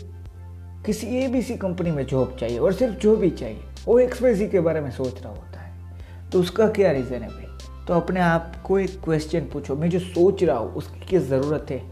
किसी 0.87 1.07
ए 1.07 1.29
बी 1.29 1.43
सी 1.43 1.57
कंपनी 1.57 1.91
में 1.91 2.07
जॉब 2.07 2.37
चाहिए, 2.41 2.59
और 2.59 2.73
सिर्फ़ 2.73 2.95
जो 2.95 3.17
भी 3.17 3.31
चाहिए। 3.31 3.61
वो 3.87 3.99
एक्स 3.99 4.23
वाई 4.23 4.35
सी 4.35 4.49
के 4.49 4.61
बारे 4.61 4.81
में 4.81 4.91
सोच 4.91 5.23
रहा 5.23 5.33
होता 5.33 5.61
है। 5.61 5.95
तो 6.31 6.41
उसका 6.41 6.69
क्या 6.69 6.93
रीज़न 6.93 7.23
है 7.23 7.29
भाई? 7.29 7.47
तो 7.89 7.95
अपने 7.95 8.21
आप 8.21 8.57
को 8.65 8.79
एक 8.79 9.01
क्वेश्चन 9.05 9.41
पूछो। 9.41 9.77
मैं 9.77 9.91
जो 9.91 9.99
सोच 9.99 10.45
रहा 10.45 10.59
हूँ, 10.59 10.75
उसकी 10.75 11.07
क्या 11.07 11.21
ज़रूरत 11.21 11.67
है? 11.71 11.83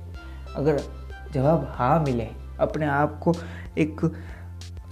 अगर 0.56 0.80
जवाब 1.32 1.66
हाँ 1.70 2.00
मिले, 2.00 2.28
अपने 2.60 2.86
आप 2.86 3.18
को 3.18 3.34
एक 3.78 4.00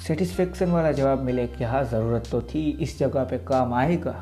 सेटिस्फेक्शन 0.06 0.70
वाला 0.70 0.92
जवाब 0.92 1.22
मिले 1.22 1.46
कि 1.46 1.64
हाँ 1.64 1.84
ज़रूरत 1.84 2.24
तो 2.32 2.40
थी, 2.42 2.70
इस 2.70 2.98
जगह 2.98 3.24
पे 3.24 3.38
काम 3.38 3.74
आएगा। 3.74 4.12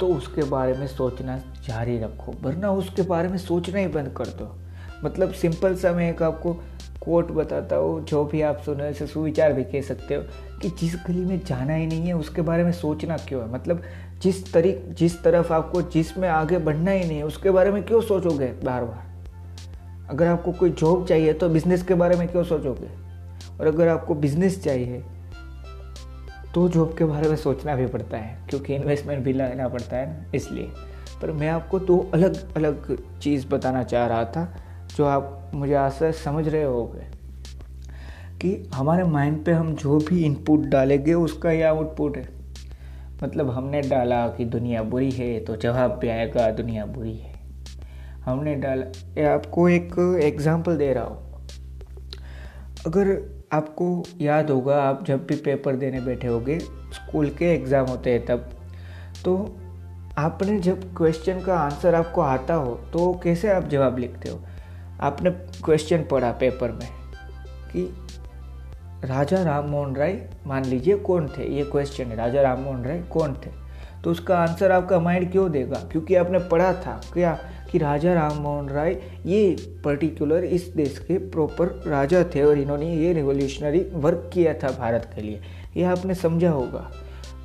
तो 0.00 0.06
उसके 0.06 0.42
बारे 0.42 0.72
में 0.72 0.86
सोचना 0.86 1.38
जारी 1.38 1.98
रखो, 1.98 2.32
वरना 2.42 2.70
उसके 2.70 3.02
बारे 3.02 3.28
में 3.28 3.38
सोचना 3.38 3.78
ही 3.78 3.86
बंद 3.86 4.14
कर 4.16 4.26
दो। 4.26 4.56
मतलब 5.04 5.32
सिंपल 5.32 5.74
सा 5.74 5.92
मैं 5.92 6.10
एक 6.10 6.22
आपको 6.22 6.52
कोट 7.00 7.30
बताता 7.30 7.76
हूँ, 7.76 8.04
जो 8.04 8.24
भी 8.24 8.42
आप 8.42 8.58
सुने 8.58 8.90
उसे 8.90 9.06
सुविचार 9.06 9.52
भी 9.52 9.64
कह 9.64 9.82
सकते 9.82 10.14
हो 10.14 10.22
कि 10.62 10.70
जिस 10.70 10.94
गली 11.06 11.24
में 11.24 11.44
जाना 11.44 11.74
ही 11.74 11.86
नहीं 11.86 12.06
है, 12.06 12.12
उसके 12.12 12.42
बारे 12.42 12.64
में 12.64 12.72
सोचना 12.72 13.16
क्यों 13.16 13.42
है? 13.42 13.52
मतलब 13.52 13.82
जिस 14.18 14.52
तरीक, 14.52 14.94
जिस 14.94 15.22
तरफ़ 15.22 15.52
आपको, 15.52 15.82
जिसमें 15.82 16.28
आगे 16.28 16.58
बढ़ना 16.58 16.90
ही 16.90 17.04
नहीं 17.04 17.16
है, 17.16 17.22
उसके 17.22 17.50
बारे 17.50 17.70
में 17.70 17.82
क्यों 17.82 18.00
सोचोगे 18.00 18.46
बार 18.46 18.84
बार? 18.84 19.12
अगर 20.10 20.26
आपको 20.26 20.52
कोई 20.52 20.70
जॉब 20.70 21.06
चाहिए 21.06 21.32
तो 21.32 21.48
बिज़नेस 21.48 21.82
के 21.82 21.94
बारे 21.94 22.16
में 22.16 22.28
क्यों 22.28 22.44
सोचोगे? 22.44 23.01
और 23.62 23.68
अगर 23.68 23.88
आपको 23.88 24.14
बिज़नेस 24.14 24.62
चाहिए 24.64 25.02
तो 26.54 26.68
जॉब 26.68 26.94
के 26.98 27.04
बारे 27.04 27.28
में 27.28 27.36
सोचना 27.36 27.74
भी 27.76 27.86
पड़ता 27.86 28.16
है, 28.16 28.36
क्योंकि 28.48 28.74
इन्वेस्टमेंट 28.74 29.24
भी 29.24 29.32
लेना 29.32 29.68
पड़ता 29.68 29.96
है 29.96 30.06
ना, 30.06 30.24
इसलिए। 30.34 30.70
पर 31.22 31.30
मैं 31.32 31.48
आपको 31.48 31.78
दो 31.78 31.98
अलग 32.14 32.56
अलग 32.56 32.96
चीज़ 33.20 33.46
बताना 33.48 33.82
चाह 33.82 34.06
रहा 34.06 34.24
था, 34.24 34.44
जो 34.96 35.04
आप 35.04 35.50
मुझे 35.54 35.74
आशा 35.74 36.10
समझ 36.10 36.46
रहे 36.48 36.62
होगे। 36.62 37.06
कि 38.38 38.70
हमारे 38.74 39.04
माइंड 39.04 39.44
पे 39.44 39.52
हम 39.52 39.74
जो 39.74 39.98
भी 39.98 40.24
इनपुट 40.24 40.60
डालेंगे, 40.60 41.14
उसका 41.14 41.50
ही 41.50 41.62
आउटपुट 41.62 42.16
है। 42.16 42.28
मतलब 43.22 43.50
हमने 43.50 43.80
डाला 43.80 44.26
कि 44.28 44.44
दुनिया 44.44 44.82
बुरी 44.82 45.10
है 45.10 45.38
तो 45.40 45.56
जवाब 45.56 45.98
भी 45.98 46.08
आएगा, 46.08 46.50
दुनिया 46.50 46.86
बुरी 46.86 47.16
है। 47.16 47.34
हमने 48.24 48.54
डाला 48.54 49.32
आपको 49.34 49.68
एक 49.68 50.20
एग्ज़ाम्पल 50.22 50.76
दे 50.76 50.92
रहा 50.92 51.04
हूँ। 51.04 51.30
अगर 52.86 53.31
आपको 53.52 54.02
याद 54.20 54.50
होगा, 54.50 54.82
आप 54.82 55.04
जब 55.04 55.26
भी 55.26 55.36
पेपर 55.36 55.76
देने 55.76 56.00
बैठे 56.00 56.28
होगे, 56.28 56.58
स्कूल 56.58 57.30
के 57.30 57.52
एग्ज़ाम 57.54 57.86
होते 57.86 58.12
हैं 58.12 58.24
तब। 58.26 58.48
तो 59.24 59.34
आपने 60.18 60.58
जब 60.60 60.94
क्वेश्चन 60.96 61.40
का 61.40 61.56
आंसर 61.56 61.94
आपको 61.94 62.20
आता 62.20 62.54
हो 62.54 62.74
तो 62.92 63.12
कैसे 63.24 63.50
आप 63.50 63.68
जवाब 63.68 63.98
लिखते 63.98 64.28
हो? 64.28 64.40
आपने 65.00 65.30
क्वेश्चन 65.64 66.04
पढ़ा 66.10 66.30
पेपर 66.32 66.72
में 66.72 66.88
कि 67.72 67.84
राजा 69.04 69.42
राम 69.42 69.64
मोहन 69.64 69.94
राय, 69.96 70.12
मान 70.46 70.64
लीजिए 70.64 70.96
कौन 70.96 71.28
थे? 71.28 71.48
ये 71.48 71.64
क्वेश्चन 71.64 72.04
है, 72.04 72.16
राजा 72.16 72.42
राम 72.42 72.60
मोहन 72.60 72.84
राय 72.84 73.00
कौन 73.12 73.34
थे? 73.36 73.50
तो 74.04 74.10
उसका 74.10 74.38
आंसर 74.38 74.72
आपका 74.72 74.98
माइंड 75.00 75.30
क्यों 75.32 75.50
देगा? 75.52 75.78
क्योंकि 75.92 76.14
आपने 76.14 76.38
पढ़ा 76.48 76.72
था, 76.74 77.00
क्या 77.12 77.38
कि 77.72 77.78
राजा 77.78 78.14
राम 78.14 78.32
मोहन 78.32 78.68
राय 78.68 79.00
ये 79.26 79.56
पर्टिकुलर 79.84 80.44
इस 80.44 80.68
देश 80.68 80.98
के 80.98 81.18
प्रॉपर 81.18 81.66
राजा 81.86 82.24
थे 82.24 82.42
और 82.42 82.58
इन्होंने 82.58 82.94
ये 82.94 83.12
रिवोल्यूशनरी 83.12 83.80
वर्क 83.92 84.30
किया 84.34 84.54
था 84.54 84.68
भारत 84.78 85.10
के 85.14 85.22
लिए। 85.22 85.40
ये 85.76 85.84
आपने 85.84 86.14
समझा 86.14 86.50
होगा। 86.50 86.90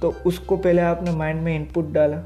तो 0.01 0.13
उसको 0.25 0.57
पहले 0.57 0.81
आपने 0.81 1.11
माइंड 1.11 1.41
में 1.41 1.55
इनपुट 1.55 1.91
डाला। 1.91 2.17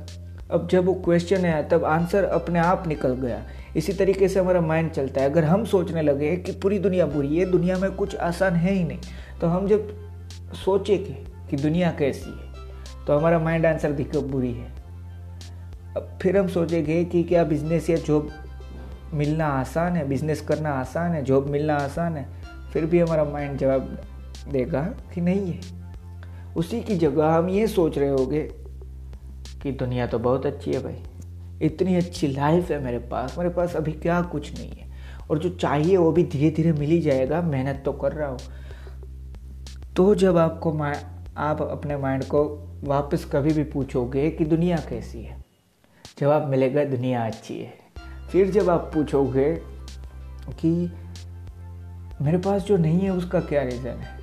अब 0.52 0.68
जब 0.72 0.86
वो 0.86 0.94
क्वेश्चन 0.94 1.46
आया 1.46 1.62
तब 1.62 1.86
आंसर 1.86 2.24
अपने 2.24 2.60
आप 2.60 2.88
निकल 2.88 3.14
गया। 3.14 3.42
इसी 3.78 3.94
तरीके 3.94 4.28
से 4.28 4.40
हमारा 4.40 4.62
माइंड 4.62 4.92
चलता 4.92 5.22
है। 5.22 5.30
अगर 5.30 5.44
हम 5.44 5.66
सोचने 5.66 6.02
लगे 6.02 6.36
कि 6.38 6.52
पूरी 6.52 6.80
दुनिया 6.80 7.06
बुरी 7.06 7.38
है 7.38 7.52
दुनिया 7.52 7.78
में 7.78 7.92
कुछ 7.92 8.16
आसान 8.16 8.56
है 8.56 8.74
ही 8.74 8.84
नहीं 8.84 9.00
तो 9.42 9.48
हम 9.48 9.68
जब 9.68 9.90
सोचे 10.66 10.98
कि, 10.98 11.14
कि 11.50 11.58
दुनिया 11.58 11.92
कैसी 11.92 12.30
है 12.30 13.06
तो 13.08 13.18
हमारा 13.18 13.40
माइंड 13.40 13.66
आंसर 13.66 13.92
दिख 13.92 14.16
बुरी 14.16 14.54
है? 14.54 14.81
फिर 15.98 16.38
हम 16.38 16.48
सोचेंगे 16.48 17.06
कि 17.06 17.24
क्या 17.24 17.44
बिज़नेस 17.44 17.90
या 17.90 17.98
जॉब 17.98 18.30
मिलना 19.14 19.48
आसान 19.48 19.94
है? 19.94 20.08
बिज़नेस 20.08 20.42
करना 20.42 20.70
आसान 20.70 21.12
है? 21.12 21.24
जॉब 21.24 21.50
मिलना 21.50 21.76
आसान 21.76 22.18
है? 22.18 22.28
फिर 22.74 22.86
भी 22.86 23.00
हमारा 23.00 23.24
माइंड 23.24 23.58
जवाब 23.58 23.98
देगा 24.52 24.82
कि 24.82 25.22
नहीं 25.22 25.54
है। 25.54 25.60
उसी 26.58 26.82
की 26.82 26.98
जगह 26.98 27.28
हम 27.28 27.50
ये 27.50 27.68
सोच 27.68 27.98
रहे 27.98 28.10
होंगे 28.10 28.42
कि 29.64 29.72
दुनिया 29.72 30.08
तो 30.08 30.20
बहुत 30.20 30.46
अच्छी 30.46 30.74
है 30.74 30.84
भाई। 30.84 31.04
इतनी 31.62 31.96
अच्छी 31.96 32.28
लाइफ 32.28 32.72
है 32.72 32.84
मेरे 32.84 33.00
पास। 33.00 33.38
मेरे 33.38 33.50
पास 33.50 33.76
अभी 33.76 33.92
क्या 33.92 34.22
कुछ 34.22 34.54
नहीं 34.54 34.70
है। 34.70 34.92
और 35.32 35.40
जो 35.40 35.50
चाहिए 35.50 35.98
वो 35.98 36.12
भी 36.12 36.24
धीरे 36.24 36.56
धीरे 36.56 36.72
मिल 36.72 36.90
ही 36.90 37.02
जाएगा। 37.02 37.42
मेहनत 37.42 37.82
तो 37.86 37.94
कर 37.94 38.12
रहा 38.12 38.30
हूँ। 38.30 38.40
तो 39.96 40.16
जब 40.16 40.38
आपको 40.38 40.72
आप 41.38 41.62
अपने 41.62 41.98
माइंड 41.98 42.24
को 42.24 42.44
वापस 42.84 43.26
कभी 43.26 43.54
भी 43.54 43.64
पूछोगे 43.64 44.30
कि 44.30 44.46
दुनिया 44.46 44.78
कैसी 44.78 45.22
है 45.22 45.41
जवाब 46.22 46.48
मिलेगा, 46.48 46.84
दुनिया 46.86 47.26
अच्छी 47.26 47.58
है। 47.60 47.74
फिर 48.32 48.50
जब 48.52 48.70
आप 48.70 48.92
पूछोगे 48.94 49.54
कि 50.60 50.92
मेरे 52.22 52.38
पास 52.38 52.62
जो 52.62 52.78
नहीं 52.78 53.00
है, 53.00 53.10
उसका 53.10 53.40
क्या 53.40 53.62
रीज़न 53.64 53.88
है? 53.88 54.20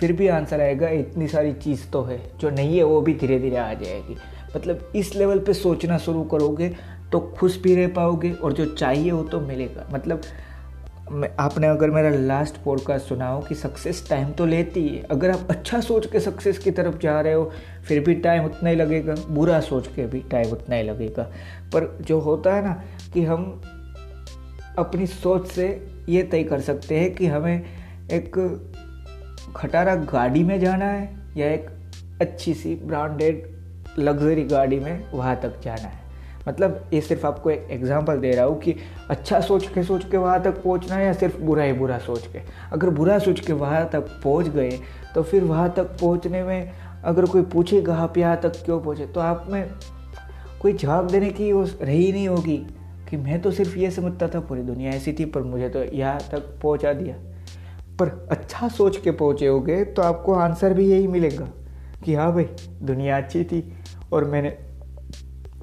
फिर 0.00 0.12
भी 0.12 0.28
आंसर 0.28 0.60
आएगा, 0.60 0.88
इतनी 0.88 1.28
सारी 1.28 1.52
चीज़ 1.52 1.86
तो 1.90 2.02
है। 2.02 2.20
जो 2.38 2.50
नहीं 2.50 2.76
है, 2.76 2.84
वो 2.84 3.00
भी 3.00 3.14
धीरे 3.14 3.38
धीरे 3.38 3.56
आ 3.56 3.72
जाएगी। 3.74 4.16
मतलब 4.56 4.92
इस 4.96 5.14
लेवल 5.16 5.38
पे 5.38 5.54
सोचना 5.54 5.98
शुरू 5.98 6.22
करोगे 6.24 6.68
तो 7.12 7.20
खुश 7.20 7.60
भी 7.62 7.74
रह 7.76 7.88
पाओगे, 7.88 8.32
और 8.32 8.52
जो 8.52 8.64
चाहिए, 8.66 9.10
वो 9.12 9.22
तो 9.22 9.40
मिलेगा। 9.40 9.88
मतलब 9.92 10.20
आपने 11.40 11.66
अगर 11.66 11.90
मेरा 11.90 12.10
लास्ट 12.10 12.56
पॉडकास्ट 12.64 13.06
सुना 13.06 13.28
हो 13.28 13.40
कि 13.40 13.54
सक्सेस 13.54 14.06
टाइम 14.10 14.30
तो 14.30 14.46
लेती 14.46 14.88
है 14.88 15.02
अगर 15.02 15.30
आप 15.30 15.46
अच्छा 15.50 15.80
सोच 15.80 16.06
के 16.06 16.20
सक्सेस 16.20 16.58
की 16.58 16.70
तरफ़ 16.70 16.98
जा 16.98 17.20
रहे 17.20 17.32
हो, 17.32 17.50
फिर 17.88 18.00
भी 18.00 18.14
टाइम 18.14 18.44
उतना 18.44 18.70
ही 18.70 18.76
लगेगा। 18.76 19.14
बुरा 19.30 19.60
सोच 19.60 19.86
के 19.86 20.06
भी 20.06 20.20
टाइम 20.20 20.50
उतना 20.50 20.76
ही 20.76 20.82
लगेगा। 20.82 21.22
पर 21.64 21.98
जो 22.00 22.20
होता 22.20 22.54
है 22.54 22.64
ना 22.64 22.82
कि 23.14 23.24
हम 23.24 23.62
अपनी 24.78 25.06
सोच 25.06 25.48
से 25.48 25.88
ये 26.08 26.22
तय 26.22 26.42
कर 26.42 26.60
सकते 26.60 27.00
हैं 27.00 27.14
कि 27.14 27.26
हमें 27.26 27.64
एक 28.12 28.36
खटारा 29.56 29.94
गाड़ी 29.94 30.42
में 30.42 30.60
जाना 30.60 30.84
है 30.84 31.16
या 31.36 31.46
एक 31.46 31.70
अच्छी 32.20 32.54
सी 32.54 32.74
ब्रांडेड 32.74 33.56
लग्जरी 33.98 34.44
गाड़ी 34.44 34.80
में 34.80 35.12
वहाँ 35.12 35.40
तक 35.42 35.60
जाना 35.64 35.88
है। 35.88 36.03
मतलब 36.48 36.90
ये 36.92 37.00
सिर्फ़ 37.00 37.26
आपको 37.26 37.50
एक 37.50 37.66
एग्ज़ाम्पल 37.70 38.18
दे 38.18 38.30
रहा 38.30 38.44
हूँ 38.44 38.58
कि 38.60 38.74
अच्छा 39.10 39.40
सोच 39.40 39.66
के 39.66 39.82
सोच 39.82 40.04
के 40.10 40.16
वहाँ 40.16 40.42
तक 40.42 40.62
पहुँचना 40.62 40.94
है 40.94 41.06
या 41.06 41.12
सिर्फ़ 41.12 41.36
बुरा 41.38 41.62
ही 41.62 41.72
बुरा 41.72 41.98
सोच 41.98 42.26
के? 42.26 42.40
अगर 42.72 42.90
बुरा 42.90 43.18
सोच 43.18 43.40
के 43.40 43.52
वहाँ 43.52 43.88
तक 43.92 44.00
पहुँच 44.24 44.48
गए 44.48 44.70
तो 45.14 45.22
फिर 45.22 45.44
वहाँ 45.44 45.72
तक 45.76 45.96
पहुँचने 46.00 46.42
में 46.42 46.72
अगर 47.04 47.26
कोई 47.26 47.42
पूछेगा 47.42 47.96
आप 47.96 48.18
यहाँ 48.18 48.36
तक 48.36 48.62
क्यों 48.64 48.80
पहुँचे 48.80 49.06
तो 49.06 49.20
आप 49.20 49.46
में 49.50 49.70
कोई 50.62 50.72
जवाब 50.72 51.10
देने 51.10 51.30
की 51.30 51.52
वो 51.52 51.64
रही 51.82 52.12
नहीं 52.12 52.28
होगी 52.28 52.56
कि 53.10 53.16
मैं 53.16 53.40
तो 53.42 53.50
सिर्फ़ 53.50 53.76
ये 53.78 53.90
समझता 53.90 54.28
था 54.28 54.40
पूरी 54.40 54.62
दुनिया 54.62 54.90
ऐसी 54.90 55.12
थी, 55.12 55.24
पर 55.24 55.42
मुझे 55.42 55.68
तो 55.68 55.82
यहाँ 55.84 56.20
तक 56.32 56.58
पहुँचा 56.62 56.92
दिया। 56.92 57.16
पर 57.98 58.08
अच्छा 58.30 58.68
सोच 58.68 58.96
के 58.96 59.10
पहुँचे 59.10 59.46
होगे 59.46 59.84
तो 59.84 60.02
आपको 60.02 60.34
आंसर 60.34 60.74
भी 60.74 60.86
यही 60.90 61.06
मिलेगा 61.06 61.48
कि 62.04 62.14
हाँ 62.14 62.32
भाई, 62.32 62.44
दुनिया 62.82 63.16
अच्छी 63.16 63.44
थी 63.44 63.62
और 64.12 64.24
मैंने 64.24 64.56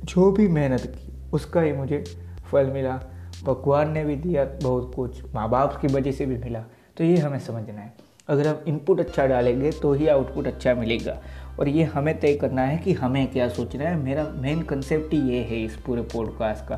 जो 0.03 0.31
भी 0.31 0.47
मेहनत 0.47 0.81
की, 0.81 1.11
उसका 1.33 1.61
ही 1.61 1.73
मुझे 1.73 2.03
फल 2.51 2.65
मिला। 2.65 2.99
भगवान 3.43 3.91
ने 3.91 4.03
भी 4.05 4.15
दिया 4.15 4.45
बहुत 4.63 4.95
कुछ 4.95 5.33
माँ 5.35 5.49
बाप 5.49 5.75
की 5.81 5.87
वजह 5.87 6.11
से 6.11 6.25
भी 6.25 6.37
मिला। 6.37 6.59
तो 6.97 7.03
ये 7.03 7.17
हमें 7.17 7.39
समझना 7.39 7.81
है। 7.81 7.93
अगर 8.29 8.47
हम 8.47 8.63
इनपुट 8.67 8.99
अच्छा 8.99 9.25
डालेंगे 9.27 9.71
तो 9.71 9.93
ही 9.93 10.07
आउटपुट 10.07 10.47
अच्छा 10.47 10.73
मिलेगा। 10.73 11.21
और 11.59 11.67
ये 11.67 11.83
हमें 11.83 12.19
तय 12.19 12.33
करना 12.33 12.61
है 12.61 12.77
कि 12.77 12.93
हमें 12.93 13.31
क्या 13.31 13.47
सोचना 13.49 13.83
है। 13.83 13.95
मेरा 13.95 14.27
मेन 14.35 14.61
कंसेप्ट 14.61 15.13
ही 15.13 15.19
ये 15.19 15.41
है 15.43 15.63
इस 15.63 15.75
पूरे 15.75 16.01
पॉडकास्ट 16.01 16.67
का, 16.67 16.75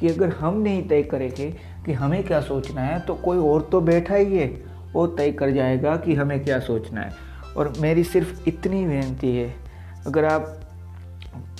कि 0.00 0.08
अगर 0.08 0.28
हम 0.28 0.60
नहीं 0.60 0.88
तय 0.88 1.02
करेंगे 1.02 1.50
कि 1.86 1.92
हमें 1.92 2.22
क्या 2.24 2.40
सोचना 2.40 2.80
है 2.80 3.00
तो 3.00 3.14
कोई 3.14 3.38
और 3.38 3.62
तो 3.62 3.80
बैठा 3.80 4.14
ही 4.14 4.36
है। 4.38 4.46
वो 4.92 5.06
तय 5.06 5.32
कर 5.32 5.50
जाएगा 5.50 5.96
कि 5.96 6.14
हमें 6.14 6.42
क्या 6.44 6.58
सोचना 6.60 7.00
है। 7.00 7.10
और 7.56 7.72
मेरी 7.80 8.04
सिर्फ़ 8.04 8.48
इतनी 8.48 8.86
विनती 8.86 9.36
है, 9.36 9.54
अगर 10.06 10.24
आप 10.24 10.58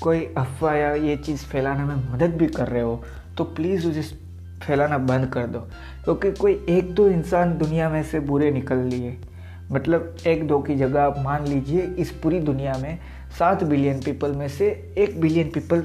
कोई 0.02 0.25
अफवाह 0.38 0.75
या 0.75 0.92
ये 0.94 1.16
चीज़ 1.16 1.44
फैलाने 1.44 1.85
में 1.85 2.12
मदद 2.12 2.37
भी 2.37 2.47
कर 2.47 2.68
रहे 2.68 2.82
हो 2.82 3.02
तो 3.38 3.44
प्लीज़ 3.44 3.87
उसे 3.87 4.02
फैलाना 4.62 4.99
बंद 4.99 5.26
कर 5.26 5.47
दो। 5.47 5.59
क्योंकि 6.04 6.30
तो 6.30 6.40
कोई 6.40 6.64
एक 6.68 6.92
दो 6.94 7.09
इंसान 7.09 7.56
दुनिया 7.59 7.88
में 7.90 8.02
से 8.02 8.21
बुरे 8.21 8.50
निकल 8.50 8.76
लिए। 8.76 9.16
मतलब 9.73 10.16
एक 10.26 10.47
दो 10.49 10.59
की 10.59 10.75
जगह 10.75 11.02
आप 11.02 11.18
मान 11.18 11.47
लीजिए, 11.47 11.80
इस 11.80 12.11
पूरी 12.12 12.40
दुनिया 12.40 12.75
में 12.78 12.99
सात 13.38 13.64
बिलियन 13.64 14.00
पीपल 14.00 14.32
में 14.32 14.49
से 14.49 14.68
एक 14.99 15.21
बिलियन 15.21 15.50
पीपल 15.50 15.82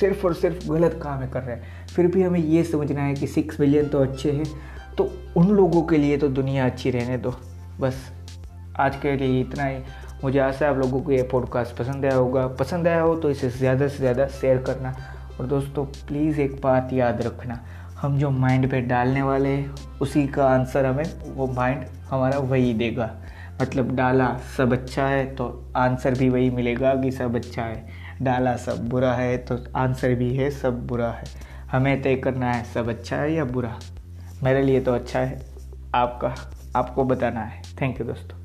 सिर्फ़ 0.00 0.26
और 0.26 0.34
सिर्फ़ 0.34 0.68
गलत 0.68 0.98
काम 1.02 1.26
कर 1.28 1.42
रहे 1.42 1.56
हैं। 1.56 1.86
फिर 1.86 2.06
भी 2.06 2.22
हमें 2.22 2.40
ये 2.40 2.62
समझना 2.64 3.02
है 3.02 3.14
कि 3.14 3.26
सिक्स 3.26 3.60
बिलियन 3.60 3.88
तो 3.88 3.98
अच्छे 3.98 4.32
हैं 4.32 4.46
तो 4.98 5.10
उन 5.36 5.48
लोगों 5.48 5.82
के 5.82 5.98
लिए 5.98 6.16
तो 6.16 6.28
दुनिया 6.28 6.66
अच्छी 6.66 6.90
रहने 6.90 7.18
दो। 7.18 7.34
बस, 7.80 7.96
आज 8.76 8.96
के 8.96 9.16
लिए 9.16 9.40
इतना 9.40 9.64
ही। 9.64 9.78
मुझे 10.24 10.38
आशा 10.38 10.64
है 10.64 10.70
आप 10.72 10.78
लोगों 10.78 11.00
को 11.00 11.12
ये 11.12 11.22
पॉडकास्ट 11.22 11.76
पसंद 11.76 12.04
आया 12.04 12.14
होगा। 12.14 12.46
पसंद 12.56 12.88
आया 12.88 13.00
हो 13.00 13.14
तो 13.16 13.30
इसे 13.30 13.48
ज़्यादा 13.50 13.88
से 13.88 13.98
ज़्यादा 13.98 14.26
शेयर 14.30 14.62
करना। 14.62 14.94
और 15.40 15.46
दोस्तों 15.46 15.84
प्लीज़ 15.84 16.40
एक 16.40 16.60
बात 16.60 16.92
याद 16.92 17.22
रखना। 17.22 17.58
हम 18.00 18.18
जो 18.18 18.30
माइंड 18.30 18.70
पे 18.70 18.80
डालने 18.80 19.22
वाले 19.22 19.54
उसी 20.00 20.26
का 20.26 20.48
आंसर 20.48 20.86
हमें, 20.86 21.04
वो 21.26 21.46
माइंड 21.46 21.84
हमारा 22.10 22.38
वही 22.38 22.72
देगा। 22.74 23.10
मतलब 23.62 23.94
डाला 23.96 24.36
सब 24.56 24.72
अच्छा 24.72 25.06
है 25.06 25.24
तो 25.34 25.46
आंसर 25.76 26.14
भी 26.14 26.28
वही 26.28 26.50
मिलेगा 26.50 26.94
कि 26.94 27.10
सब 27.12 27.36
अच्छा 27.36 27.62
है। 27.62 27.86
डाला 28.22 28.56
सब 28.56 28.88
बुरा 28.88 29.12
है 29.14 29.36
तो 29.38 29.58
आंसर 29.76 30.14
भी 30.14 30.34
है, 30.36 30.50
सब 30.50 30.86
बुरा 30.86 31.10
है। 31.10 31.24
हमें 31.72 32.00
तय 32.02 32.16
करना 32.16 32.52
है, 32.52 32.64
सब 32.64 32.88
अच्छा 32.88 33.16
है 33.16 33.32
या 33.32 33.44
बुरा। 33.44 33.78
मेरे 34.42 34.62
लिए 34.62 34.80
तो 34.80 34.94
अच्छा 34.94 35.20
है, 35.20 35.40
आपका, 35.94 36.34
आपको 36.76 37.04
बताना 37.04 37.40
है। 37.40 37.62
थैंक 37.80 38.00
यू 38.00 38.06
दोस्तों। 38.06 38.37